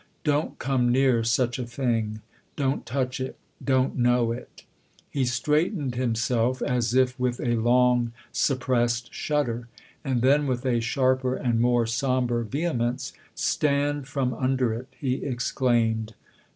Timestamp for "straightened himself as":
5.25-6.95